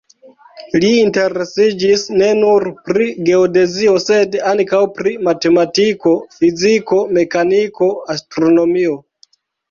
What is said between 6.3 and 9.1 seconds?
fiziko, mekaniko, astronomio.